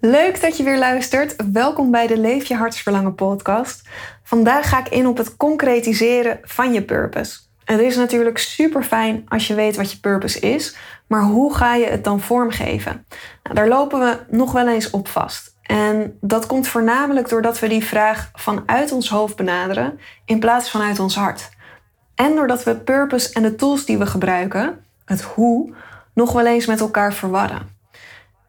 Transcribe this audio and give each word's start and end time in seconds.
Leuk 0.00 0.40
dat 0.40 0.56
je 0.56 0.62
weer 0.62 0.78
luistert. 0.78 1.34
Welkom 1.52 1.90
bij 1.90 2.06
de 2.06 2.18
Leef 2.18 2.44
je 2.44 2.54
hartsverlangen 2.54 3.14
podcast. 3.14 3.88
Vandaag 4.22 4.68
ga 4.68 4.78
ik 4.78 4.88
in 4.88 5.06
op 5.06 5.16
het 5.16 5.36
concretiseren 5.36 6.38
van 6.42 6.72
je 6.72 6.82
purpose. 6.82 7.38
Het 7.64 7.80
is 7.80 7.96
natuurlijk 7.96 8.38
super 8.38 8.82
fijn 8.82 9.24
als 9.28 9.46
je 9.46 9.54
weet 9.54 9.76
wat 9.76 9.92
je 9.92 10.00
purpose 10.00 10.40
is, 10.40 10.76
maar 11.06 11.22
hoe 11.22 11.54
ga 11.54 11.74
je 11.74 11.86
het 11.86 12.04
dan 12.04 12.20
vormgeven? 12.20 13.06
Nou, 13.42 13.54
daar 13.54 13.68
lopen 13.68 14.00
we 14.00 14.36
nog 14.36 14.52
wel 14.52 14.68
eens 14.68 14.90
op 14.90 15.08
vast. 15.08 15.56
En 15.62 16.18
dat 16.20 16.46
komt 16.46 16.68
voornamelijk 16.68 17.28
doordat 17.28 17.58
we 17.58 17.68
die 17.68 17.84
vraag 17.84 18.30
vanuit 18.34 18.92
ons 18.92 19.08
hoofd 19.08 19.36
benaderen 19.36 19.98
in 20.24 20.40
plaats 20.40 20.70
van 20.70 20.82
uit 20.82 20.98
ons 20.98 21.16
hart. 21.16 21.48
En 22.14 22.34
doordat 22.34 22.64
we 22.64 22.76
purpose 22.76 23.32
en 23.32 23.42
de 23.42 23.54
tools 23.54 23.84
die 23.84 23.98
we 23.98 24.06
gebruiken, 24.06 24.84
het 25.04 25.22
hoe, 25.22 25.74
nog 26.14 26.32
wel 26.32 26.46
eens 26.46 26.66
met 26.66 26.80
elkaar 26.80 27.12
verwarren. 27.12 27.77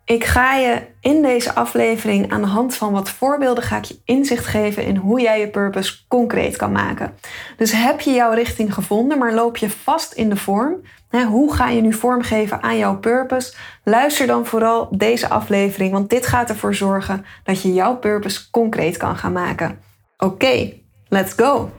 Ik 0.09 0.23
ga 0.23 0.55
je 0.55 0.81
in 1.01 1.21
deze 1.21 1.55
aflevering 1.55 2.31
aan 2.31 2.41
de 2.41 2.47
hand 2.47 2.75
van 2.75 2.91
wat 2.91 3.09
voorbeelden 3.09 3.63
ga 3.63 3.77
ik 3.77 3.83
je 3.83 3.99
inzicht 4.05 4.45
geven 4.45 4.83
in 4.83 4.95
hoe 4.95 5.21
jij 5.21 5.39
je 5.39 5.49
purpose 5.49 5.97
concreet 6.07 6.55
kan 6.55 6.71
maken. 6.71 7.13
Dus 7.57 7.71
heb 7.71 8.01
je 8.01 8.11
jouw 8.11 8.31
richting 8.31 8.73
gevonden, 8.73 9.17
maar 9.17 9.33
loop 9.33 9.57
je 9.57 9.69
vast 9.69 10.13
in 10.13 10.29
de 10.29 10.35
vorm? 10.35 10.81
hoe 11.27 11.53
ga 11.53 11.69
je 11.69 11.81
nu 11.81 11.93
vormgeven 11.93 12.63
aan 12.63 12.77
jouw 12.77 12.97
purpose? 12.97 13.53
Luister 13.83 14.27
dan 14.27 14.45
vooral 14.45 14.87
deze 14.91 15.29
aflevering, 15.29 15.91
want 15.91 16.09
dit 16.09 16.25
gaat 16.25 16.49
ervoor 16.49 16.75
zorgen 16.75 17.25
dat 17.43 17.61
je 17.61 17.73
jouw 17.73 17.97
purpose 17.97 18.49
concreet 18.49 18.97
kan 18.97 19.15
gaan 19.15 19.33
maken. 19.33 19.79
Oké, 20.17 20.73
let's 21.07 21.33
go! 21.33 21.78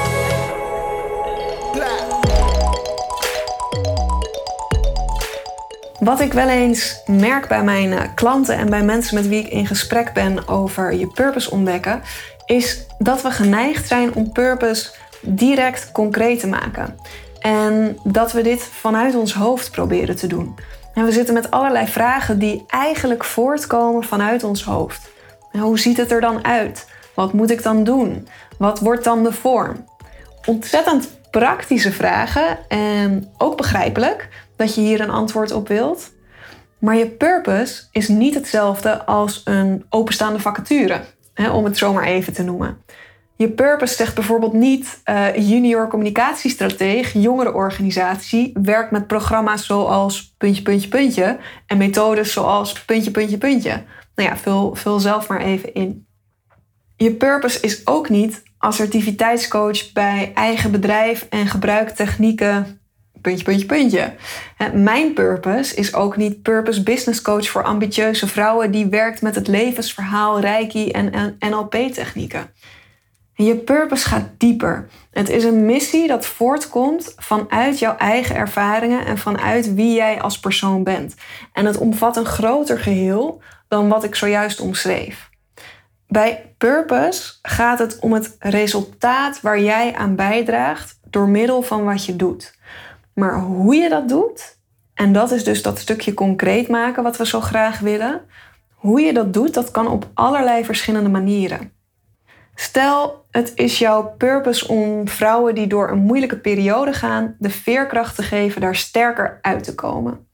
Wat 6.01 6.19
ik 6.19 6.33
wel 6.33 6.49
eens 6.49 7.01
merk 7.05 7.47
bij 7.47 7.63
mijn 7.63 7.93
eh, 7.93 7.99
klanten 8.15 8.55
en 8.55 8.69
bij 8.69 8.83
mensen 8.83 9.15
met 9.15 9.27
wie 9.27 9.39
ik 9.39 9.47
in 9.47 9.67
gesprek 9.67 10.13
ben 10.13 10.47
over 10.47 10.93
je 10.93 11.07
purpose 11.07 11.51
ontdekken, 11.51 12.01
is 12.45 12.85
dat 12.97 13.21
we 13.21 13.31
geneigd 13.31 13.87
zijn 13.87 14.13
om 14.13 14.31
purpose 14.31 14.91
direct 15.21 15.91
concreet 15.91 16.39
te 16.39 16.47
maken. 16.47 16.97
En 17.39 17.97
dat 18.03 18.31
we 18.31 18.41
dit 18.41 18.63
vanuit 18.63 19.15
ons 19.15 19.33
hoofd 19.33 19.71
proberen 19.71 20.15
te 20.15 20.27
doen. 20.27 20.55
En 20.93 21.05
we 21.05 21.11
zitten 21.11 21.33
met 21.33 21.51
allerlei 21.51 21.87
vragen 21.87 22.39
die 22.39 22.63
eigenlijk 22.67 23.23
voortkomen 23.23 24.03
vanuit 24.03 24.43
ons 24.43 24.63
hoofd. 24.63 25.09
hoe 25.51 25.79
ziet 25.79 25.97
het 25.97 26.11
er 26.11 26.21
dan 26.21 26.45
uit? 26.45 26.87
Wat 27.13 27.33
moet 27.33 27.51
ik 27.51 27.63
dan 27.63 27.83
doen? 27.83 28.27
Wat 28.57 28.79
wordt 28.79 29.03
dan 29.03 29.23
de 29.23 29.33
vorm? 29.33 29.85
Ontzettend 30.45 31.09
praktische 31.31 31.91
vragen 31.91 32.57
en 32.67 33.31
ook 33.37 33.57
begrijpelijk 33.57 34.29
dat 34.61 34.75
je 34.75 34.81
hier 34.81 35.01
een 35.01 35.09
antwoord 35.09 35.51
op 35.51 35.67
wilt. 35.67 36.11
Maar 36.79 36.95
je 36.95 37.07
purpose 37.07 37.83
is 37.91 38.07
niet 38.07 38.33
hetzelfde 38.33 39.05
als 39.05 39.41
een 39.43 39.85
openstaande 39.89 40.39
vacature, 40.39 41.01
hè, 41.33 41.49
om 41.49 41.65
het 41.65 41.77
zo 41.77 41.93
maar 41.93 42.03
even 42.03 42.33
te 42.33 42.43
noemen. 42.43 42.77
Je 43.35 43.49
purpose 43.49 43.95
zegt 43.95 44.15
bijvoorbeeld 44.15 44.53
niet 44.53 45.01
uh, 45.05 45.35
junior 45.35 45.87
communicatiestrateeg, 45.87 47.13
jongerenorganisatie, 47.13 48.51
werkt 48.63 48.91
met 48.91 49.07
programma's 49.07 49.65
zoals 49.65 50.33
puntje, 50.37 50.61
puntje, 50.61 50.89
puntje 50.89 51.37
en 51.67 51.77
methodes 51.77 52.33
zoals 52.33 52.85
puntje, 52.85 53.11
puntje, 53.11 53.37
puntje. 53.37 53.83
Nou 54.15 54.29
ja, 54.29 54.37
vul, 54.37 54.75
vul 54.75 54.99
zelf 54.99 55.27
maar 55.27 55.41
even 55.41 55.73
in. 55.73 56.05
Je 56.95 57.13
purpose 57.13 57.59
is 57.61 57.87
ook 57.87 58.09
niet 58.09 58.43
assertiviteitscoach 58.57 59.91
bij 59.91 60.31
eigen 60.35 60.71
bedrijf 60.71 61.27
en 61.29 61.47
gebruik 61.47 61.89
technieken 61.89 62.80
puntje, 63.21 63.43
puntje, 63.43 63.65
puntje. 63.65 64.13
Mijn 64.73 65.13
purpose 65.13 65.75
is 65.75 65.93
ook 65.93 66.17
niet 66.17 66.41
purpose 66.41 66.83
business 66.83 67.21
coach 67.21 67.49
voor 67.49 67.63
ambitieuze 67.63 68.27
vrouwen 68.27 68.71
die 68.71 68.85
werkt 68.85 69.21
met 69.21 69.35
het 69.35 69.47
levensverhaal, 69.47 70.39
reiki 70.39 70.91
en 70.91 71.37
NLP-technieken. 71.39 72.49
Je 73.33 73.55
purpose 73.55 74.07
gaat 74.07 74.29
dieper. 74.37 74.87
Het 75.11 75.29
is 75.29 75.43
een 75.43 75.65
missie 75.65 76.07
dat 76.07 76.25
voortkomt 76.25 77.13
vanuit 77.17 77.79
jouw 77.79 77.95
eigen 77.97 78.35
ervaringen 78.35 79.05
en 79.05 79.17
vanuit 79.17 79.73
wie 79.73 79.93
jij 79.93 80.21
als 80.21 80.39
persoon 80.39 80.83
bent. 80.83 81.15
En 81.53 81.65
het 81.65 81.77
omvat 81.77 82.17
een 82.17 82.25
groter 82.25 82.79
geheel 82.79 83.41
dan 83.67 83.89
wat 83.89 84.03
ik 84.03 84.15
zojuist 84.15 84.59
omschreef. 84.59 85.29
Bij 86.07 86.53
purpose 86.57 87.33
gaat 87.41 87.79
het 87.79 87.99
om 87.99 88.13
het 88.13 88.35
resultaat 88.39 89.41
waar 89.41 89.61
jij 89.61 89.95
aan 89.95 90.15
bijdraagt 90.15 90.99
door 91.09 91.29
middel 91.29 91.61
van 91.61 91.83
wat 91.83 92.05
je 92.05 92.15
doet. 92.15 92.53
Maar 93.13 93.39
hoe 93.39 93.75
je 93.75 93.89
dat 93.89 94.09
doet, 94.09 94.59
en 94.93 95.13
dat 95.13 95.31
is 95.31 95.43
dus 95.43 95.61
dat 95.61 95.79
stukje 95.79 96.13
concreet 96.13 96.67
maken 96.67 97.03
wat 97.03 97.17
we 97.17 97.25
zo 97.25 97.41
graag 97.41 97.79
willen. 97.79 98.21
Hoe 98.75 99.01
je 99.01 99.13
dat 99.13 99.33
doet, 99.33 99.53
dat 99.53 99.71
kan 99.71 99.87
op 99.87 100.09
allerlei 100.13 100.65
verschillende 100.65 101.09
manieren. 101.09 101.71
Stel, 102.55 103.25
het 103.31 103.51
is 103.55 103.79
jouw 103.79 104.15
purpose 104.17 104.67
om 104.67 105.07
vrouwen 105.07 105.55
die 105.55 105.67
door 105.67 105.89
een 105.89 105.99
moeilijke 105.99 106.37
periode 106.37 106.93
gaan, 106.93 107.35
de 107.39 107.49
veerkracht 107.49 108.15
te 108.15 108.23
geven 108.23 108.61
daar 108.61 108.75
sterker 108.75 109.39
uit 109.41 109.63
te 109.63 109.75
komen. 109.75 110.27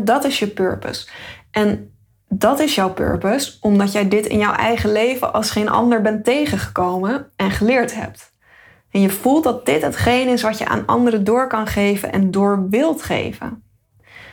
Dat 0.00 0.24
is 0.24 0.38
je 0.38 0.46
purpose. 0.46 1.08
En 1.50 1.94
dat 2.28 2.60
is 2.60 2.74
jouw 2.74 2.92
purpose 2.92 3.56
omdat 3.60 3.92
jij 3.92 4.08
dit 4.08 4.26
in 4.26 4.38
jouw 4.38 4.54
eigen 4.54 4.92
leven 4.92 5.32
als 5.32 5.50
geen 5.50 5.68
ander 5.68 6.02
bent 6.02 6.24
tegengekomen 6.24 7.32
en 7.36 7.50
geleerd 7.50 7.94
hebt. 7.94 8.31
En 8.92 9.00
je 9.00 9.10
voelt 9.10 9.44
dat 9.44 9.66
dit 9.66 9.82
hetgeen 9.82 10.28
is 10.28 10.42
wat 10.42 10.58
je 10.58 10.66
aan 10.66 10.86
anderen 10.86 11.24
door 11.24 11.48
kan 11.48 11.66
geven 11.66 12.12
en 12.12 12.30
door 12.30 12.68
wilt 12.68 13.02
geven. 13.02 13.62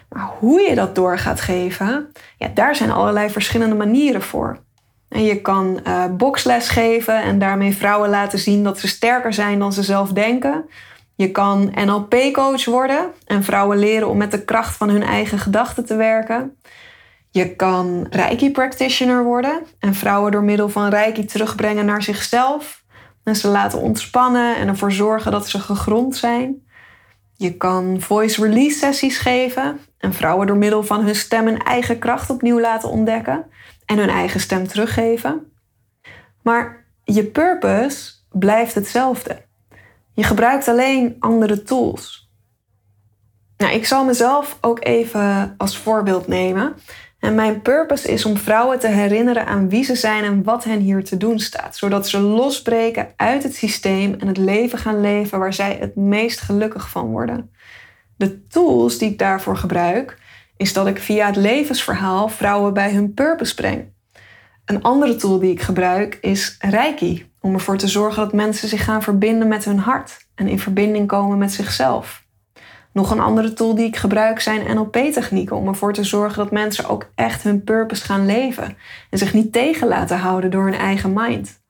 Maar 0.10 0.30
hoe 0.40 0.62
je 0.62 0.76
dat 0.76 0.96
door 0.96 1.18
gaat 1.18 1.42
geven, 1.42 2.12
ja, 2.38 2.48
daar 2.54 2.76
zijn 2.76 2.92
allerlei 2.92 3.30
verschillende 3.30 3.76
manieren 3.76 4.22
voor. 4.22 4.60
En 5.10 5.24
je 5.24 5.42
kan 5.42 5.80
uh, 5.88 6.06
boksles 6.06 6.70
geven 6.70 7.22
en 7.22 7.40
daarmee 7.40 7.76
vrouwen 7.76 8.10
laten 8.10 8.40
zien 8.40 8.64
dat 8.64 8.80
ze 8.80 8.88
sterker 8.88 9.34
zijn 9.34 9.60
dan 9.60 9.74
ze 9.74 9.84
zelf 9.84 10.10
denken. 10.10 10.66
Je 11.16 11.32
kan 11.32 11.72
NLP-coach 11.86 12.66
worden 12.66 13.12
en 13.26 13.44
vrouwen 13.44 13.78
leren 13.78 14.10
om 14.10 14.18
met 14.18 14.32
de 14.32 14.44
kracht 14.44 14.76
van 14.76 14.90
hun 14.90 15.04
eigen 15.04 15.40
gedachten 15.40 15.86
te 15.86 15.96
werken. 15.96 16.58
Je 17.32 17.56
kan 17.56 18.08
Reiki-practitioner 18.10 19.24
worden 19.24 19.62
en 19.80 19.94
vrouwen 19.94 20.32
door 20.32 20.44
middel 20.44 20.70
van 20.70 20.90
Reiki 20.90 21.26
terugbrengen 21.26 21.86
naar 21.86 22.04
zichzelf 22.04 22.79
ze 23.36 23.48
laten 23.48 23.80
ontspannen 23.80 24.56
en 24.56 24.68
ervoor 24.68 24.92
zorgen 24.92 25.32
dat 25.32 25.48
ze 25.48 25.60
gegrond 25.60 26.16
zijn. 26.16 26.68
Je 27.36 27.58
kan 27.58 28.02
voice 28.02 28.44
release 28.46 28.78
sessies 28.78 29.18
geven 29.18 29.80
en 29.98 30.14
vrouwen 30.14 30.48
door 30.48 30.58
middel 30.58 30.84
van 30.84 31.06
hun 31.06 31.16
stem 31.16 31.46
hun 31.46 31.58
eigen 31.58 32.00
kracht 32.00 32.30
opnieuw 32.30 32.60
laten 32.60 32.90
ontdekken 32.90 33.46
en 33.86 33.98
hun 33.98 34.10
eigen 34.10 34.40
stem 34.40 34.68
teruggeven. 34.68 35.52
Maar 36.42 36.86
je 37.04 37.26
purpose 37.26 38.12
blijft 38.32 38.76
hetzelfde. 38.76 39.42
Je 40.14 40.24
gebruikt 40.24 40.68
alleen 40.68 41.16
andere 41.20 41.64
tools. 41.64 42.30
Nou, 43.58 43.74
ik 43.74 43.86
zal 43.86 44.06
mezelf 44.06 44.58
ook 44.62 44.86
even 44.86 45.54
als 45.58 45.78
voorbeeld 45.78 46.28
nemen. 46.28 46.76
En 47.20 47.36
mijn 47.36 47.62
purpose 47.62 48.12
is 48.12 48.26
om 48.26 48.38
vrouwen 48.38 48.80
te 48.80 48.88
herinneren 48.88 49.46
aan 49.46 49.70
wie 49.70 49.84
ze 49.84 49.96
zijn 49.96 50.24
en 50.24 50.44
wat 50.44 50.64
hen 50.64 50.80
hier 50.80 51.04
te 51.04 51.18
doen 51.18 51.40
staat, 51.40 51.78
zodat 51.78 52.08
ze 52.08 52.20
losbreken 52.20 53.08
uit 53.16 53.44
het 53.44 53.56
systeem 53.56 54.16
en 54.20 54.28
het 54.28 54.38
leven 54.38 54.80
gaan 54.80 55.02
leven 55.02 55.40
waar 55.40 55.54
zij 55.54 55.78
het 55.80 55.96
meest 55.96 56.42
gelukkig 56.42 56.90
van 56.90 57.08
worden. 57.08 57.52
De 58.16 58.48
tools 58.48 58.98
die 58.98 59.10
ik 59.10 59.18
daarvoor 59.18 59.58
gebruik, 59.58 60.18
is 60.58 60.74
dat 60.74 60.88
ik 60.88 61.00
via 61.00 61.26
het 61.26 61.36
levensverhaal 61.36 62.30
vrouwen 62.30 62.74
bij 62.74 62.92
hun 62.92 63.14
purpose 63.14 63.56
breng. 63.56 63.86
Een 64.66 64.82
andere 64.82 65.16
tool 65.16 65.40
die 65.40 65.52
ik 65.52 65.62
gebruik 65.62 66.18
is 66.22 66.56
Reiki, 66.60 67.32
om 67.40 67.54
ervoor 67.54 67.78
te 67.78 67.88
zorgen 67.88 68.24
dat 68.24 68.34
mensen 68.34 68.68
zich 68.68 68.84
gaan 68.84 69.04
verbinden 69.04 69.48
met 69.48 69.66
hun 69.66 69.80
hart 69.80 70.18
en 70.36 70.48
in 70.48 70.60
verbinding 70.60 71.08
komen 71.08 71.38
met 71.38 71.52
zichzelf. 71.52 72.28
Nog 73.00 73.12
een 73.12 73.20
andere 73.20 73.54
tool 73.54 73.76
die 73.76 73.86
ik 73.86 73.96
gebruik 73.96 74.40
zijn 74.40 74.76
NLP-technieken 74.76 75.56
om 75.56 75.68
ervoor 75.68 75.94
te 75.94 76.04
zorgen 76.04 76.38
dat 76.38 76.52
mensen 76.52 76.90
ook 76.90 77.10
echt 77.16 77.44
hun 77.44 77.64
purpose 77.64 78.04
gaan 78.04 78.26
leven 78.26 78.78
en 79.10 79.18
zich 79.18 79.34
niet 79.34 79.54
tegen 79.54 79.88
laten 79.88 80.18
houden 80.18 80.52
door 80.52 80.64
hun 80.64 80.80
eigen 80.80 81.14
mind. 81.14 81.62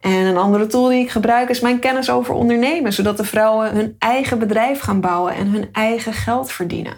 En 0.00 0.10
een 0.10 0.36
andere 0.36 0.66
tool 0.66 0.88
die 0.88 1.00
ik 1.00 1.10
gebruik 1.10 1.48
is 1.48 1.60
mijn 1.60 1.78
kennis 1.78 2.10
over 2.10 2.34
ondernemen, 2.34 2.92
zodat 2.92 3.16
de 3.16 3.24
vrouwen 3.24 3.70
hun 3.70 3.96
eigen 3.98 4.38
bedrijf 4.38 4.80
gaan 4.80 5.00
bouwen 5.00 5.34
en 5.34 5.46
hun 5.48 5.68
eigen 5.72 6.12
geld 6.12 6.52
verdienen. 6.52 6.94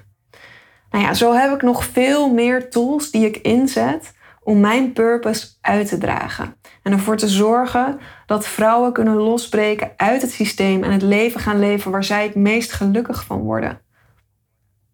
Nou 0.90 1.04
ja, 1.04 1.14
zo 1.14 1.32
heb 1.32 1.54
ik 1.54 1.62
nog 1.62 1.84
veel 1.84 2.32
meer 2.32 2.70
tools 2.70 3.10
die 3.10 3.26
ik 3.26 3.36
inzet 3.36 4.12
om 4.48 4.60
mijn 4.60 4.92
purpose 4.92 5.46
uit 5.60 5.88
te 5.88 5.98
dragen. 5.98 6.54
En 6.82 6.92
ervoor 6.92 7.16
te 7.16 7.28
zorgen 7.28 7.98
dat 8.26 8.46
vrouwen 8.46 8.92
kunnen 8.92 9.14
losbreken 9.14 9.90
uit 9.96 10.22
het 10.22 10.30
systeem 10.30 10.84
en 10.84 10.92
het 10.92 11.02
leven 11.02 11.40
gaan 11.40 11.58
leven 11.58 11.90
waar 11.90 12.04
zij 12.04 12.22
het 12.22 12.34
meest 12.34 12.72
gelukkig 12.72 13.24
van 13.24 13.38
worden. 13.38 13.80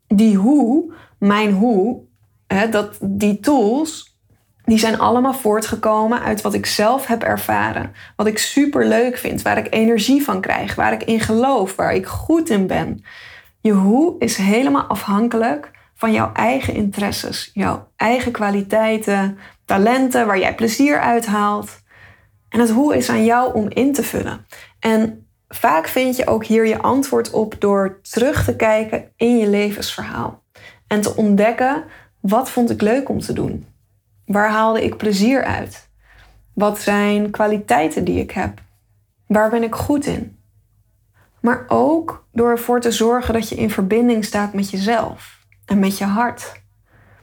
Die 0.07 0.37
hoe, 0.37 0.93
mijn 1.19 1.53
hoe, 1.53 2.01
hè, 2.47 2.69
dat, 2.69 2.99
die 3.01 3.41
tools, 3.41 4.19
die 4.65 4.79
zijn 4.79 4.99
allemaal 4.99 5.35
voortgekomen 5.35 6.21
uit 6.23 6.41
wat 6.41 6.55
ik 6.55 6.67
zelf 6.67 7.07
heb 7.07 7.23
ervaren. 7.23 7.93
Wat 8.17 8.27
ik 8.27 8.39
super 8.39 8.87
leuk 8.87 9.17
vind, 9.19 9.43
waar 9.43 9.59
ik 9.59 9.75
energie 9.75 10.25
van 10.25 10.41
krijg, 10.41 10.75
waar 10.75 10.93
ik 10.93 11.03
in 11.03 11.21
geloof, 11.21 11.77
waar 11.77 11.95
ik 11.95 12.07
goed 12.07 12.51
in 12.51 12.67
ben. 12.67 13.05
Je 13.61 13.73
hoe 13.73 14.15
is 14.19 14.37
helemaal 14.37 14.85
afhankelijk 14.85 15.71
van 15.95 16.13
jouw 16.13 16.33
eigen 16.33 16.75
interesses, 16.75 17.51
jouw 17.53 17.89
eigen 17.97 18.33
kwaliteiten, 18.33 19.39
talenten, 19.65 20.27
waar 20.27 20.39
jij 20.39 20.55
plezier 20.55 21.01
uit 21.01 21.27
haalt. 21.27 21.83
En 22.49 22.61
het 22.61 22.71
hoe 22.71 22.97
is 22.97 23.09
aan 23.09 23.25
jou 23.25 23.55
om 23.55 23.69
in 23.69 23.93
te 23.93 24.03
vullen. 24.03 24.47
En 24.81 25.27
vaak 25.49 25.89
vind 25.89 26.17
je 26.17 26.27
ook 26.27 26.45
hier 26.45 26.67
je 26.67 26.83
antwoord 26.83 27.31
op 27.31 27.55
door 27.59 28.01
terug 28.03 28.45
te 28.45 28.57
kijken 28.57 29.13
in 29.17 29.39
je 29.39 29.49
levensverhaal. 29.49 30.43
En 30.87 31.01
te 31.01 31.17
ontdekken, 31.17 31.85
wat 32.21 32.51
vond 32.51 32.71
ik 32.71 32.81
leuk 32.81 33.09
om 33.09 33.21
te 33.21 33.33
doen? 33.33 33.67
Waar 34.27 34.51
haalde 34.51 34.85
ik 34.85 34.97
plezier 34.97 35.45
uit? 35.45 35.89
Wat 36.53 36.81
zijn 36.81 37.31
kwaliteiten 37.31 38.05
die 38.05 38.21
ik 38.21 38.31
heb? 38.31 38.61
Waar 39.27 39.51
ben 39.51 39.63
ik 39.63 39.75
goed 39.75 40.07
in? 40.07 40.39
Maar 41.41 41.65
ook 41.69 42.27
door 42.33 42.51
ervoor 42.51 42.81
te 42.81 42.91
zorgen 42.91 43.35
dat 43.35 43.49
je 43.49 43.55
in 43.55 43.71
verbinding 43.71 44.25
staat 44.25 44.53
met 44.53 44.71
jezelf 44.71 45.34
en 45.67 45.79
met 45.79 45.99
je 45.99 46.05
hart. 46.05 46.63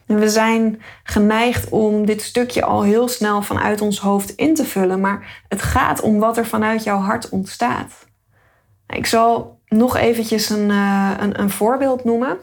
We 0.06 0.30
zijn 0.30 0.82
geneigd 1.04 1.70
om 1.70 2.06
dit 2.06 2.22
stukje 2.22 2.64
al 2.66 2.84
heel 2.84 3.08
snel 3.08 3.42
vanuit 3.42 3.82
ons 3.82 4.00
hoofd 4.00 4.30
in 4.36 4.56
te 4.56 4.66
vullen, 4.66 5.00
maar 5.00 5.44
het 5.48 5.62
gaat 5.62 6.02
om 6.02 6.20
wat 6.20 6.38
er 6.38 6.46
vanuit 6.46 6.84
jouw 6.84 7.00
hart 7.00 7.30
ontstaat. 7.30 8.08
Ik 8.88 9.06
zal 9.06 9.60
nog 9.68 9.98
eventjes 9.98 10.50
een, 10.50 10.70
uh, 10.70 11.12
een, 11.20 11.40
een 11.40 11.50
voorbeeld 11.50 12.04
noemen. 12.04 12.38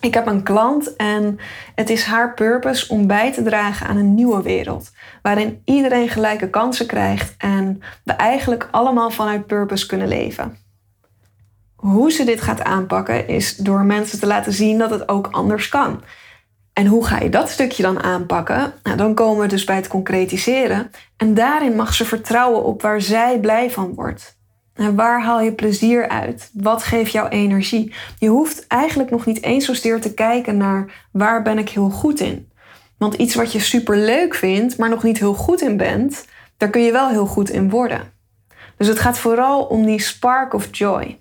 Ik 0.00 0.14
heb 0.14 0.26
een 0.26 0.42
klant 0.42 0.96
en 0.96 1.38
het 1.74 1.90
is 1.90 2.04
haar 2.04 2.34
purpose 2.34 2.88
om 2.88 3.06
bij 3.06 3.32
te 3.32 3.42
dragen 3.42 3.86
aan 3.86 3.96
een 3.96 4.14
nieuwe 4.14 4.42
wereld. 4.42 4.90
Waarin 5.22 5.62
iedereen 5.64 6.08
gelijke 6.08 6.50
kansen 6.50 6.86
krijgt 6.86 7.34
en 7.38 7.82
we 8.04 8.12
eigenlijk 8.12 8.68
allemaal 8.70 9.10
vanuit 9.10 9.46
purpose 9.46 9.86
kunnen 9.86 10.08
leven. 10.08 10.56
Hoe 11.80 12.12
ze 12.12 12.24
dit 12.24 12.40
gaat 12.40 12.62
aanpakken 12.62 13.28
is 13.28 13.56
door 13.56 13.84
mensen 13.84 14.20
te 14.20 14.26
laten 14.26 14.52
zien 14.52 14.78
dat 14.78 14.90
het 14.90 15.08
ook 15.08 15.28
anders 15.30 15.68
kan. 15.68 16.02
En 16.72 16.86
hoe 16.86 17.06
ga 17.06 17.20
je 17.20 17.28
dat 17.28 17.50
stukje 17.50 17.82
dan 17.82 18.02
aanpakken? 18.02 18.72
Nou, 18.82 18.96
dan 18.96 19.14
komen 19.14 19.42
we 19.42 19.48
dus 19.48 19.64
bij 19.64 19.76
het 19.76 19.88
concretiseren. 19.88 20.90
En 21.16 21.34
daarin 21.34 21.76
mag 21.76 21.94
ze 21.94 22.04
vertrouwen 22.04 22.64
op 22.64 22.82
waar 22.82 23.00
zij 23.00 23.40
blij 23.40 23.70
van 23.70 23.94
wordt. 23.94 24.38
En 24.74 24.96
waar 24.96 25.22
haal 25.22 25.40
je 25.40 25.52
plezier 25.52 26.08
uit? 26.08 26.50
Wat 26.52 26.82
geeft 26.82 27.12
jou 27.12 27.28
energie? 27.28 27.94
Je 28.18 28.28
hoeft 28.28 28.66
eigenlijk 28.66 29.10
nog 29.10 29.26
niet 29.26 29.42
eens 29.42 29.64
zozeer 29.64 30.00
te 30.00 30.14
kijken 30.14 30.56
naar 30.56 31.06
waar 31.12 31.42
ben 31.42 31.58
ik 31.58 31.68
heel 31.68 31.90
goed 31.90 32.20
in. 32.20 32.50
Want 32.98 33.14
iets 33.14 33.34
wat 33.34 33.52
je 33.52 33.60
super 33.60 33.96
leuk 33.96 34.34
vindt, 34.34 34.78
maar 34.78 34.88
nog 34.88 35.02
niet 35.02 35.18
heel 35.18 35.34
goed 35.34 35.60
in 35.60 35.76
bent, 35.76 36.24
daar 36.56 36.70
kun 36.70 36.82
je 36.82 36.92
wel 36.92 37.08
heel 37.08 37.26
goed 37.26 37.50
in 37.50 37.70
worden. 37.70 38.12
Dus 38.76 38.86
het 38.86 38.98
gaat 38.98 39.18
vooral 39.18 39.62
om 39.62 39.84
die 39.84 40.00
spark 40.00 40.54
of 40.54 40.68
joy. 40.70 41.19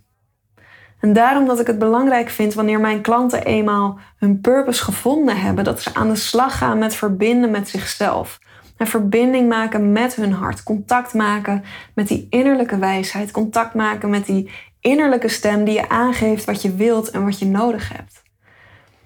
En 1.00 1.14
daarom 1.14 1.46
dat 1.46 1.60
ik 1.60 1.68
het 1.68 1.80
belangrijk 1.80 2.30
vind 2.30 2.54
wanneer 2.54 2.80
mijn 2.80 3.02
klanten 3.02 3.44
eenmaal 3.44 4.00
hun 4.18 4.42
purpose 4.42 4.84
gevonden 4.84 5.42
hebben, 5.42 5.64
dat 5.64 5.82
ze 5.82 5.94
aan 5.94 6.10
de 6.10 6.16
slag 6.16 6.58
gaan 6.58 6.78
met 6.78 6.96
verbinden 6.96 7.52
met 7.52 7.70
zichzelf. 7.70 8.40
En 8.78 8.88
verbinding 8.88 9.50
maken 9.50 9.92
met 9.92 10.16
hun 10.16 10.34
hart. 10.34 10.64
Contact 10.64 11.14
maken 11.14 11.64
met 11.94 12.08
die 12.08 12.28
innerlijke 12.30 12.78
wijsheid. 12.78 13.32
Contact 13.32 13.74
maken 13.74 14.10
met 14.10 14.26
die 14.26 14.52
innerlijke 14.80 15.28
stem 15.28 15.64
die 15.64 15.74
je 15.74 15.90
aangeeft 15.90 16.46
wat 16.46 16.62
je 16.62 16.76
wilt 16.76 17.10
en 17.10 17.26
wat 17.26 17.40
je 17.40 17.46
nodig 17.46 17.90
hebt. 17.90 18.22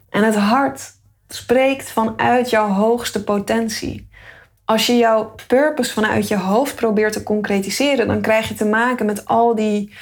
En 0.10 0.24
het 0.24 0.36
hart 0.36 0.82
spreekt 1.28 1.92
vanuit 1.92 2.50
jouw 2.50 2.68
hoogste 2.68 3.24
potentie. 3.24 4.10
Als 4.66 4.86
je 4.86 4.98
jouw 4.98 5.36
purpose 5.48 5.94
vanuit 5.94 6.28
je 6.28 6.38
hoofd 6.38 6.76
probeert 6.76 7.14
te 7.14 7.24
concretiseren, 7.24 8.08
dan 8.08 8.22
krijg 8.22 8.48
je 8.48 8.54
te 8.54 8.66
maken 8.66 9.06
met 9.06 9.26
al 9.26 9.56
die 9.56 9.94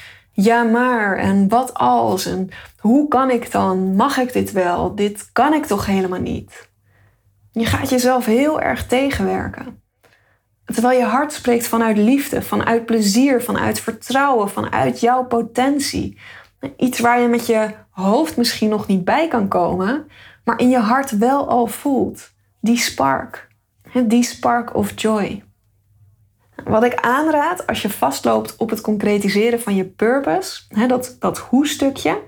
ja 0.43 0.63
maar 0.63 1.17
en 1.17 1.47
wat 1.49 1.73
als 1.73 2.25
en 2.25 2.49
hoe 2.79 3.07
kan 3.07 3.29
ik 3.29 3.51
dan? 3.51 3.95
Mag 3.95 4.17
ik 4.17 4.33
dit 4.33 4.51
wel? 4.51 4.95
Dit 4.95 5.29
kan 5.31 5.53
ik 5.53 5.65
toch 5.65 5.85
helemaal 5.85 6.19
niet? 6.19 6.69
Je 7.51 7.65
gaat 7.65 7.89
jezelf 7.89 8.25
heel 8.25 8.61
erg 8.61 8.87
tegenwerken. 8.87 9.81
Terwijl 10.65 10.99
je 10.99 11.05
hart 11.05 11.33
spreekt 11.33 11.67
vanuit 11.67 11.97
liefde, 11.97 12.41
vanuit 12.41 12.85
plezier, 12.85 13.43
vanuit 13.43 13.79
vertrouwen, 13.79 14.49
vanuit 14.49 14.99
jouw 14.99 15.25
potentie. 15.25 16.17
Iets 16.77 16.99
waar 16.99 17.21
je 17.21 17.27
met 17.27 17.45
je 17.45 17.69
hoofd 17.89 18.37
misschien 18.37 18.69
nog 18.69 18.87
niet 18.87 19.05
bij 19.05 19.27
kan 19.27 19.47
komen, 19.47 20.07
maar 20.43 20.59
in 20.59 20.69
je 20.69 20.79
hart 20.79 21.17
wel 21.17 21.49
al 21.49 21.67
voelt. 21.67 22.31
Die 22.59 22.77
spark. 22.77 23.47
Die 24.05 24.23
spark 24.23 24.75
of 24.75 25.01
joy. 25.01 25.43
Wat 26.71 26.83
ik 26.83 26.95
aanraad 26.95 27.67
als 27.67 27.81
je 27.81 27.89
vastloopt 27.89 28.55
op 28.55 28.69
het 28.69 28.81
concretiseren 28.81 29.61
van 29.61 29.75
je 29.75 29.85
purpose, 29.85 30.61
dat, 30.87 31.15
dat 31.19 31.37
hoe-stukje, 31.37 32.21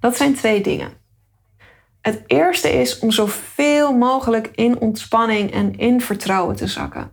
dat 0.00 0.16
zijn 0.16 0.34
twee 0.34 0.60
dingen. 0.62 0.88
Het 2.00 2.22
eerste 2.26 2.68
is 2.68 2.98
om 2.98 3.10
zoveel 3.10 3.92
mogelijk 3.92 4.50
in 4.54 4.80
ontspanning 4.80 5.52
en 5.52 5.76
in 5.78 6.00
vertrouwen 6.00 6.56
te 6.56 6.66
zakken. 6.66 7.10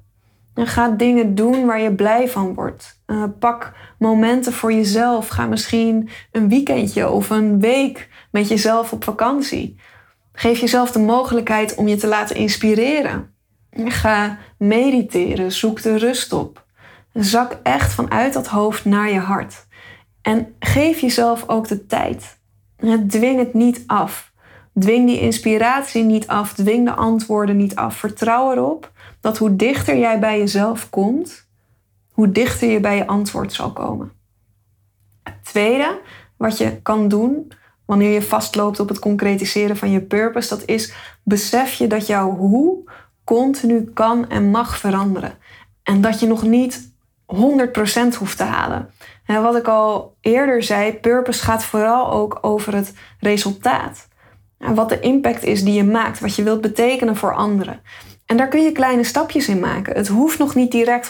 En 0.54 0.68
ga 0.68 0.90
dingen 0.90 1.36
doen 1.36 1.66
waar 1.66 1.82
je 1.82 1.96
blij 1.96 2.30
van 2.30 2.54
wordt. 2.54 3.02
Uh, 3.08 3.24
pak 3.40 3.74
momenten 4.00 4.54
voor 4.54 4.74
jezelf. 4.74 5.28
Ga 5.28 5.46
misschien 5.46 6.10
een 6.32 6.50
weekendje 6.50 7.10
of 7.10 7.30
een 7.30 7.60
week 7.60 8.10
met 8.32 8.48
jezelf 8.48 8.92
op 8.92 9.04
vakantie. 9.04 9.80
Geef 10.34 10.60
jezelf 10.60 10.92
de 10.92 11.00
mogelijkheid 11.00 11.76
om 11.76 11.88
je 11.88 11.96
te 11.96 12.08
laten 12.08 12.36
inspireren. 12.36 13.34
Ga 13.72 14.38
mediteren, 14.58 15.52
zoek 15.52 15.82
de 15.82 15.98
rust 15.98 16.34
op. 16.34 16.70
Zak 17.14 17.60
echt 17.64 17.94
vanuit 17.94 18.34
dat 18.34 18.48
hoofd 18.48 18.86
naar 18.86 19.12
je 19.12 19.20
hart. 19.20 19.66
En 20.22 20.56
geef 20.60 21.00
jezelf 21.00 21.44
ook 21.48 21.68
de 21.68 21.86
tijd. 21.86 22.40
Dwing 23.08 23.40
het 23.40 23.54
niet 23.54 23.84
af. 23.88 24.32
Dwing 24.80 25.08
die 25.08 25.20
inspiratie 25.20 26.04
niet 26.04 26.28
af. 26.28 26.54
Dwing 26.54 26.86
de 26.86 26.94
antwoorden 26.94 27.58
niet 27.58 27.76
af. 27.76 27.96
Vertrouw 27.96 28.52
erop 28.52 28.92
dat 29.20 29.38
hoe 29.38 29.56
dichter 29.56 29.98
jij 29.98 30.20
bij 30.20 30.38
jezelf 30.38 30.90
komt, 30.90 31.48
hoe 32.12 32.32
dichter 32.32 32.70
je 32.70 32.80
bij 32.80 32.96
je 32.96 33.08
antwoord 33.08 33.54
zal 33.54 33.72
komen. 33.72 34.12
Het 35.24 35.44
tweede 35.44 36.00
wat 36.38 36.58
je 36.58 36.82
kan 36.82 37.08
doen 37.08 37.52
wanneer 37.86 38.12
je 38.12 38.22
vastloopt 38.22 38.80
op 38.80 38.90
het 38.90 39.00
concretiseren 39.00 39.78
van 39.78 39.92
je 39.92 40.02
purpose, 40.02 40.50
dat 40.50 40.66
is 40.66 40.94
besef 41.24 41.74
je 41.74 41.88
dat 41.88 42.08
jouw 42.08 42.36
hoe 42.36 42.90
continu 43.24 43.84
kan 43.84 44.30
en 44.30 44.50
mag 44.50 44.78
veranderen. 44.78 45.38
En 45.84 46.02
dat 46.02 46.20
je 46.20 46.28
nog 46.28 46.44
niet 46.44 46.91
100% 47.36 48.18
hoeft 48.18 48.38
te 48.38 48.44
halen. 48.44 48.90
En 49.26 49.42
wat 49.42 49.56
ik 49.56 49.68
al 49.68 50.16
eerder 50.22 50.64
zei, 50.64 50.94
purpose 50.94 51.44
gaat 51.44 51.64
vooral 51.64 52.12
ook 52.12 52.38
over 52.42 52.76
het 52.76 52.94
resultaat. 53.20 54.08
En 54.58 54.76
wat 54.76 54.90
de 54.90 55.00
impact 55.00 55.44
is 55.44 55.64
die 55.64 55.74
je 55.74 55.84
maakt, 55.84 56.20
wat 56.20 56.36
je 56.36 56.44
wilt 56.44 56.62
betekenen 56.62 57.16
voor 57.16 57.36
anderen. 57.36 57.82
En 58.26 58.38
daar 58.38 58.48
kun 58.48 58.64
je 58.64 58.72
kleine 58.72 59.04
stapjes 59.04 59.48
in 59.48 59.60
maken. 59.60 59.96
Het 59.96 60.08
hoeft 60.08 60.40
nog 60.40 60.56
niet 60.56 60.72
direct 60.72 61.10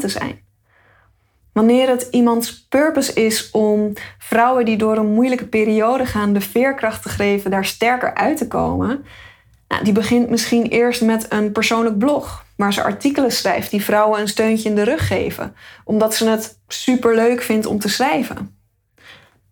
te 0.00 0.08
zijn. 0.08 0.42
Wanneer 1.52 1.88
het 1.88 2.08
iemands 2.10 2.66
purpose 2.68 3.12
is 3.12 3.50
om 3.50 3.92
vrouwen 4.18 4.64
die 4.64 4.76
door 4.76 4.96
een 4.96 5.14
moeilijke 5.14 5.46
periode 5.46 6.06
gaan 6.06 6.32
de 6.32 6.40
veerkracht 6.40 7.02
te 7.02 7.08
geven 7.08 7.50
daar 7.50 7.64
sterker 7.64 8.14
uit 8.14 8.36
te 8.36 8.48
komen, 8.48 9.04
nou, 9.68 9.84
die 9.84 9.92
begint 9.92 10.30
misschien 10.30 10.66
eerst 10.66 11.02
met 11.02 11.26
een 11.28 11.52
persoonlijk 11.52 11.98
blog 11.98 12.43
waar 12.56 12.72
ze 12.72 12.82
artikelen 12.82 13.32
schrijft 13.32 13.70
die 13.70 13.84
vrouwen 13.84 14.20
een 14.20 14.28
steuntje 14.28 14.68
in 14.68 14.74
de 14.74 14.82
rug 14.82 15.06
geven, 15.06 15.54
omdat 15.84 16.14
ze 16.14 16.28
het 16.28 16.58
super 16.68 17.14
leuk 17.14 17.42
vindt 17.42 17.66
om 17.66 17.78
te 17.78 17.88
schrijven. 17.88 18.56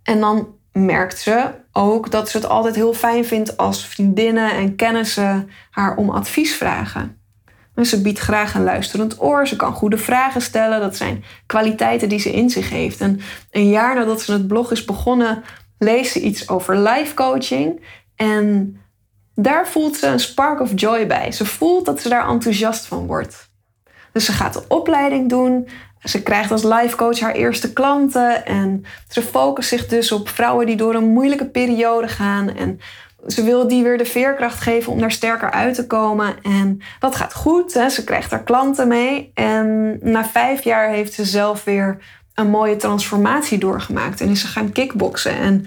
En 0.03 0.21
dan 0.21 0.49
merkt 0.73 1.19
ze 1.19 1.51
ook 1.73 2.11
dat 2.11 2.29
ze 2.29 2.37
het 2.37 2.47
altijd 2.47 2.75
heel 2.75 2.95
fijn 2.95 3.25
vindt 3.25 3.57
als 3.57 3.87
vriendinnen 3.87 4.53
en 4.53 4.77
kennissen 4.77 5.51
haar 5.71 5.97
om 5.97 6.11
advies 6.11 6.55
vragen. 6.55 7.21
En 7.75 7.87
ze 7.87 8.03
biedt 8.03 8.19
graag 8.19 8.55
een 8.55 8.63
luisterend 8.63 9.23
oor, 9.23 9.47
ze 9.47 9.57
kan 9.57 9.73
goede 9.73 9.99
vragen 9.99 10.43
stellen. 10.43 10.81
Dat 10.81 10.97
zijn 10.97 11.25
kwaliteiten 11.47 12.09
die 12.09 12.19
ze 12.19 12.33
in 12.33 12.51
zich 12.51 12.71
heeft. 12.71 13.01
En 13.01 13.21
een 13.51 13.69
jaar 13.69 13.95
nadat 13.95 14.23
ze 14.23 14.33
het 14.33 14.47
blog 14.47 14.71
is 14.71 14.85
begonnen, 14.85 15.43
leest 15.79 16.13
ze 16.13 16.21
iets 16.21 16.49
over 16.49 16.79
life 16.79 17.15
coaching. 17.15 17.85
En 18.17 18.77
daar 19.35 19.69
voelt 19.69 19.97
ze 19.97 20.07
een 20.07 20.21
spark 20.21 20.61
of 20.61 20.71
joy 20.75 21.07
bij. 21.07 21.33
Ze 21.33 21.45
voelt 21.45 21.87
dat 21.87 22.01
ze 22.01 22.09
daar 22.09 22.29
enthousiast 22.29 22.87
van 22.87 23.07
wordt. 23.07 23.51
Dus 24.13 24.25
ze 24.25 24.33
gaat 24.33 24.53
de 24.53 24.65
opleiding 24.69 25.29
doen. 25.29 25.69
Ze 26.05 26.23
krijgt 26.23 26.51
als 26.51 26.63
life 26.63 26.97
coach 26.97 27.21
haar 27.21 27.35
eerste 27.35 27.73
klanten. 27.73 28.47
En 28.47 28.85
ze 29.09 29.23
focust 29.23 29.69
zich 29.69 29.87
dus 29.87 30.13
op 30.13 30.29
vrouwen 30.29 30.67
die 30.67 30.77
door 30.77 30.95
een 30.95 31.13
moeilijke 31.13 31.47
periode 31.47 32.09
gaan. 32.09 32.57
En 32.57 32.81
ze 33.27 33.43
wil 33.43 33.69
die 33.69 33.83
weer 33.83 33.99
de 33.99 34.05
veerkracht 34.05 34.61
geven 34.61 34.93
om 34.93 35.01
daar 35.01 35.13
sterker 35.13 35.51
uit 35.51 35.75
te 35.75 35.87
komen. 35.87 36.35
En 36.43 36.81
dat 36.99 37.17
gaat 37.17 37.35
goed. 37.35 37.75
Hè? 37.75 37.89
Ze 37.89 38.05
krijgt 38.05 38.31
haar 38.31 38.43
klanten 38.43 38.89
mee. 38.89 39.31
En 39.35 39.99
na 40.01 40.25
vijf 40.25 40.65
jaar 40.65 40.89
heeft 40.89 41.13
ze 41.13 41.25
zelf 41.25 41.65
weer 41.65 41.99
een 42.35 42.51
mooie 42.51 42.77
transformatie 42.77 43.59
doorgemaakt. 43.59 44.21
En 44.21 44.29
is 44.29 44.41
ze 44.41 44.47
gaan 44.47 44.73
kickboksen. 44.73 45.37
En 45.37 45.67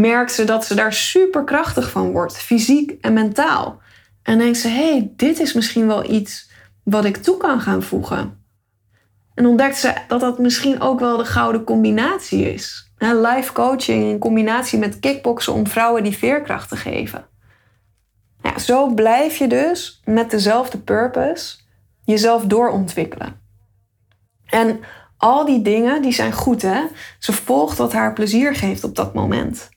merkt 0.00 0.32
ze 0.32 0.44
dat 0.44 0.64
ze 0.64 0.74
daar 0.74 0.92
super 0.92 1.44
krachtig 1.44 1.90
van 1.90 2.12
wordt, 2.12 2.36
fysiek 2.36 2.90
en 3.00 3.12
mentaal. 3.12 3.80
En 4.22 4.38
denkt 4.38 4.58
ze: 4.58 4.68
hé, 4.68 4.90
hey, 4.90 5.12
dit 5.16 5.40
is 5.40 5.52
misschien 5.52 5.86
wel 5.86 6.10
iets 6.10 6.50
wat 6.84 7.04
ik 7.04 7.16
toe 7.16 7.36
kan 7.36 7.60
gaan 7.60 7.82
voegen. 7.82 8.44
En 9.34 9.46
ontdekt 9.46 9.76
ze 9.76 9.94
dat 10.08 10.20
dat 10.20 10.38
misschien 10.38 10.80
ook 10.80 11.00
wel 11.00 11.16
de 11.16 11.24
gouden 11.24 11.64
combinatie 11.64 12.52
is. 12.52 12.92
Life 12.98 13.52
coaching 13.52 14.04
in 14.04 14.18
combinatie 14.18 14.78
met 14.78 15.00
kickboksen 15.00 15.52
om 15.52 15.66
vrouwen 15.66 16.02
die 16.02 16.16
veerkracht 16.16 16.68
te 16.68 16.76
geven. 16.76 17.24
Ja, 18.42 18.58
zo 18.58 18.94
blijf 18.94 19.36
je 19.36 19.46
dus 19.46 20.02
met 20.04 20.30
dezelfde 20.30 20.78
purpose 20.78 21.56
jezelf 22.04 22.44
doorontwikkelen. 22.44 23.40
En 24.46 24.80
al 25.16 25.44
die 25.44 25.62
dingen 25.62 26.02
die 26.02 26.12
zijn 26.12 26.32
goed 26.32 26.62
hè. 26.62 26.82
Ze 27.18 27.32
volgt 27.32 27.78
wat 27.78 27.92
haar 27.92 28.12
plezier 28.12 28.54
geeft 28.54 28.84
op 28.84 28.96
dat 28.96 29.14
moment. 29.14 29.70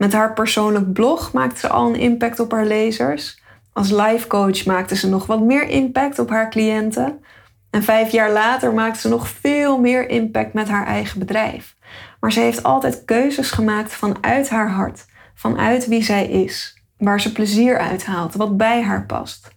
Met 0.00 0.12
haar 0.12 0.32
persoonlijk 0.32 0.92
blog 0.92 1.32
maakt 1.32 1.58
ze 1.58 1.68
al 1.68 1.88
een 1.88 2.00
impact 2.00 2.40
op 2.40 2.52
haar 2.52 2.66
lezers. 2.66 3.42
Als 3.72 3.90
life 3.90 4.26
coach 4.26 4.64
maakte 4.64 4.96
ze 4.96 5.08
nog 5.08 5.26
wat 5.26 5.40
meer 5.40 5.68
impact 5.68 6.18
op 6.18 6.30
haar 6.30 6.50
cliënten. 6.50 7.24
En 7.70 7.82
vijf 7.82 8.10
jaar 8.10 8.32
later 8.32 8.72
maakt 8.72 8.98
ze 8.98 9.08
nog 9.08 9.28
veel 9.28 9.78
meer 9.78 10.08
impact 10.08 10.52
met 10.52 10.68
haar 10.68 10.86
eigen 10.86 11.18
bedrijf. 11.18 11.76
Maar 12.20 12.32
ze 12.32 12.40
heeft 12.40 12.62
altijd 12.62 13.04
keuzes 13.04 13.50
gemaakt 13.50 13.92
vanuit 13.92 14.48
haar 14.48 14.70
hart, 14.70 15.06
vanuit 15.34 15.86
wie 15.86 16.02
zij 16.02 16.26
is, 16.26 16.82
waar 16.98 17.20
ze 17.20 17.32
plezier 17.32 17.78
uit 17.78 18.04
haalt, 18.04 18.34
wat 18.34 18.56
bij 18.56 18.82
haar 18.82 19.06
past. 19.06 19.50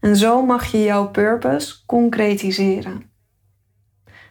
En 0.00 0.16
zo 0.16 0.46
mag 0.46 0.66
je 0.72 0.82
jouw 0.82 1.08
purpose 1.08 1.74
concretiseren. 1.86 3.09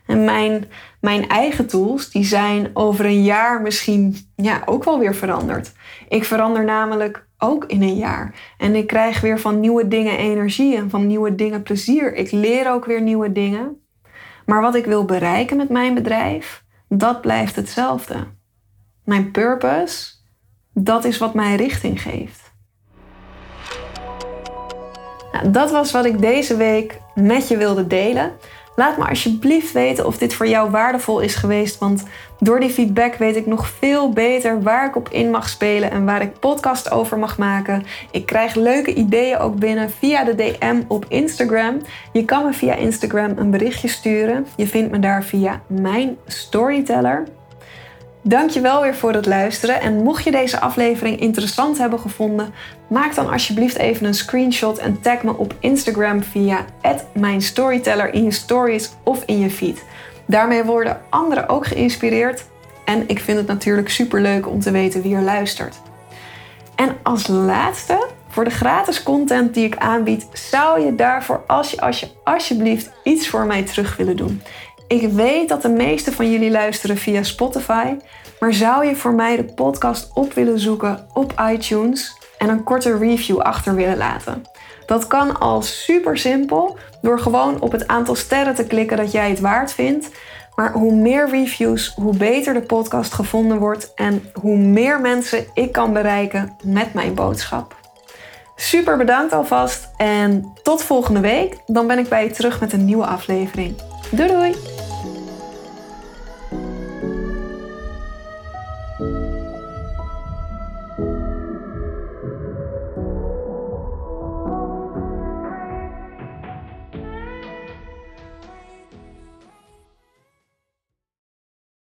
En 0.09 0.23
mijn, 0.23 0.65
mijn 1.01 1.27
eigen 1.27 1.67
tools, 1.67 2.11
die 2.11 2.25
zijn 2.25 2.69
over 2.73 3.05
een 3.05 3.23
jaar 3.23 3.61
misschien 3.61 4.17
ja, 4.35 4.61
ook 4.65 4.83
wel 4.83 4.99
weer 4.99 5.15
veranderd. 5.15 5.71
Ik 6.07 6.23
verander 6.23 6.63
namelijk 6.63 7.27
ook 7.37 7.65
in 7.65 7.81
een 7.81 7.95
jaar. 7.95 8.53
En 8.57 8.75
ik 8.75 8.87
krijg 8.87 9.21
weer 9.21 9.39
van 9.39 9.59
nieuwe 9.59 9.87
dingen 9.87 10.17
energie 10.17 10.75
en 10.75 10.89
van 10.89 11.07
nieuwe 11.07 11.35
dingen 11.35 11.63
plezier. 11.63 12.15
Ik 12.15 12.31
leer 12.31 12.71
ook 12.71 12.85
weer 12.85 13.01
nieuwe 13.01 13.31
dingen. 13.31 13.81
Maar 14.45 14.61
wat 14.61 14.75
ik 14.75 14.85
wil 14.85 15.05
bereiken 15.05 15.57
met 15.57 15.69
mijn 15.69 15.93
bedrijf, 15.93 16.63
dat 16.87 17.21
blijft 17.21 17.55
hetzelfde. 17.55 18.27
Mijn 19.05 19.31
purpose, 19.31 20.13
dat 20.73 21.03
is 21.03 21.17
wat 21.17 21.33
mij 21.33 21.55
richting 21.55 22.01
geeft. 22.01 22.53
Nou, 25.31 25.51
dat 25.51 25.71
was 25.71 25.91
wat 25.91 26.05
ik 26.05 26.19
deze 26.19 26.55
week 26.57 26.99
met 27.15 27.47
je 27.47 27.57
wilde 27.57 27.87
delen. 27.87 28.31
Laat 28.79 28.97
me 28.97 29.07
alsjeblieft 29.07 29.71
weten 29.71 30.05
of 30.05 30.17
dit 30.17 30.33
voor 30.33 30.47
jou 30.47 30.69
waardevol 30.69 31.19
is 31.19 31.35
geweest. 31.35 31.77
Want 31.77 32.03
door 32.39 32.59
die 32.59 32.69
feedback 32.69 33.15
weet 33.15 33.35
ik 33.35 33.45
nog 33.45 33.69
veel 33.69 34.09
beter 34.09 34.61
waar 34.61 34.87
ik 34.87 34.95
op 34.95 35.09
in 35.09 35.29
mag 35.29 35.49
spelen 35.49 35.91
en 35.91 36.05
waar 36.05 36.21
ik 36.21 36.39
podcast 36.39 36.91
over 36.91 37.19
mag 37.19 37.37
maken. 37.37 37.83
Ik 38.11 38.25
krijg 38.25 38.55
leuke 38.55 38.93
ideeën 38.93 39.37
ook 39.37 39.55
binnen 39.55 39.89
via 39.89 40.23
de 40.23 40.35
DM 40.35 40.81
op 40.87 41.05
Instagram. 41.07 41.81
Je 42.13 42.25
kan 42.25 42.45
me 42.45 42.53
via 42.53 42.75
Instagram 42.75 43.33
een 43.37 43.51
berichtje 43.51 43.87
sturen. 43.87 44.47
Je 44.55 44.67
vindt 44.67 44.91
me 44.91 44.99
daar 44.99 45.23
via 45.23 45.61
mijn 45.67 46.17
storyteller. 46.25 47.23
Dankjewel 48.21 48.81
weer 48.81 48.95
voor 48.95 49.13
het 49.13 49.25
luisteren. 49.25 49.81
En 49.81 50.03
mocht 50.03 50.23
je 50.23 50.31
deze 50.31 50.59
aflevering 50.59 51.19
interessant 51.19 51.77
hebben 51.77 51.99
gevonden, 51.99 52.53
maak 52.87 53.15
dan 53.15 53.29
alsjeblieft 53.29 53.77
even 53.77 54.05
een 54.05 54.13
screenshot 54.13 54.77
en 54.77 55.01
tag 55.01 55.23
me 55.23 55.37
op 55.37 55.55
Instagram 55.59 56.23
via 56.23 56.65
@mijnstoryteller 57.13 58.13
in 58.13 58.23
je 58.23 58.31
stories 58.31 58.89
of 59.03 59.23
in 59.25 59.39
je 59.39 59.49
feed. 59.49 59.83
Daarmee 60.25 60.63
worden 60.63 61.01
anderen 61.09 61.49
ook 61.49 61.65
geïnspireerd 61.65 62.45
en 62.85 63.03
ik 63.07 63.19
vind 63.19 63.37
het 63.37 63.47
natuurlijk 63.47 63.89
super 63.89 64.21
leuk 64.21 64.47
om 64.47 64.59
te 64.59 64.71
weten 64.71 65.01
wie 65.01 65.15
er 65.15 65.21
luistert. 65.21 65.81
En 66.75 66.97
als 67.03 67.27
laatste, 67.27 68.07
voor 68.27 68.43
de 68.43 68.49
gratis 68.49 69.03
content 69.03 69.53
die 69.53 69.65
ik 69.65 69.77
aanbied, 69.77 70.27
zou 70.33 70.85
je 70.85 70.95
daarvoor 70.95 71.43
als 71.47 71.71
je, 71.71 71.81
als 71.81 71.99
je 71.99 72.07
alsjeblieft 72.23 72.91
iets 73.03 73.27
voor 73.27 73.45
mij 73.45 73.63
terug 73.63 73.97
willen 73.97 74.15
doen. 74.15 74.41
Ik 74.89 75.09
weet 75.11 75.49
dat 75.49 75.61
de 75.61 75.69
meeste 75.69 76.11
van 76.11 76.31
jullie 76.31 76.51
luisteren 76.51 76.97
via 76.97 77.23
Spotify, 77.23 77.95
maar 78.39 78.53
zou 78.53 78.85
je 78.85 78.95
voor 78.95 79.13
mij 79.13 79.35
de 79.35 79.43
podcast 79.43 80.11
op 80.13 80.33
willen 80.33 80.59
zoeken 80.59 81.07
op 81.13 81.33
iTunes 81.51 82.17
en 82.37 82.49
een 82.49 82.63
korte 82.63 82.97
review 82.97 83.39
achter 83.39 83.75
willen 83.75 83.97
laten? 83.97 84.43
Dat 84.85 85.07
kan 85.07 85.39
al 85.39 85.61
super 85.61 86.17
simpel 86.17 86.77
door 87.01 87.19
gewoon 87.19 87.61
op 87.61 87.71
het 87.71 87.87
aantal 87.87 88.15
sterren 88.15 88.55
te 88.55 88.63
klikken 88.63 88.97
dat 88.97 89.11
jij 89.11 89.29
het 89.29 89.39
waard 89.39 89.71
vindt. 89.71 90.09
Maar 90.55 90.71
hoe 90.71 90.95
meer 90.95 91.29
reviews, 91.29 91.93
hoe 91.95 92.17
beter 92.17 92.53
de 92.53 92.61
podcast 92.61 93.13
gevonden 93.13 93.57
wordt 93.57 93.91
en 93.95 94.31
hoe 94.33 94.57
meer 94.57 95.01
mensen 95.01 95.45
ik 95.53 95.71
kan 95.71 95.93
bereiken 95.93 96.55
met 96.63 96.93
mijn 96.93 97.13
boodschap. 97.13 97.75
Super 98.55 98.97
bedankt 98.97 99.33
alvast 99.33 99.89
en 99.97 100.53
tot 100.63 100.83
volgende 100.83 101.19
week. 101.19 101.57
Dan 101.65 101.87
ben 101.87 101.99
ik 101.99 102.09
bij 102.09 102.23
je 102.23 102.31
terug 102.31 102.59
met 102.59 102.73
een 102.73 102.85
nieuwe 102.85 103.05
aflevering. 103.05 103.75
Doei 104.11 104.27
doei! 104.27 104.68